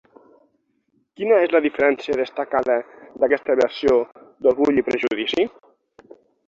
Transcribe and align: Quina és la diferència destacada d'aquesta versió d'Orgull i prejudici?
Quina 1.19 1.37
és 1.49 1.53
la 1.57 1.61
diferència 1.67 2.17
destacada 2.21 2.79
d'aquesta 3.25 3.59
versió 3.63 4.01
d'Orgull 4.19 4.85
i 4.85 4.89
prejudici? 4.93 5.51